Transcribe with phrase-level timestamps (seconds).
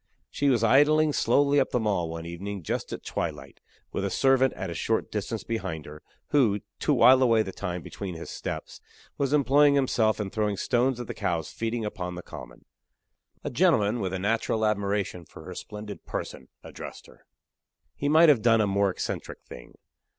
[0.31, 3.59] She was idling slowly up the Mall one evening just at twilight,
[3.91, 7.83] with a servant at a short distance behind her, who, to while away the time
[7.83, 8.81] between his steps,
[9.19, 12.65] was employing himself in throwing stones at the cows feeding upon the Common.
[13.43, 17.27] A gentleman, with a natural admiration for her splendid person, addressed her.
[17.93, 19.75] He might have done a more eccentric thing.